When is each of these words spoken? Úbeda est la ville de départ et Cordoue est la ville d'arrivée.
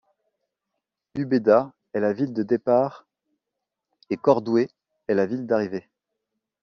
Úbeda 1.13 1.73
est 1.93 1.99
la 1.99 2.11
ville 2.11 2.33
de 2.33 2.41
départ 2.41 3.05
et 4.09 4.17
Cordoue 4.17 4.57
est 4.57 4.67
la 5.07 5.27
ville 5.27 5.45
d'arrivée. 5.45 5.87